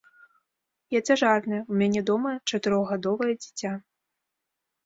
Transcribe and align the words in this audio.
Я 0.97 1.01
цяжарная, 1.09 1.59
у 1.75 1.77
мяне 1.81 2.01
дома 2.11 2.31
чатырохгадовае 2.49 3.31
дзіця. 3.43 3.71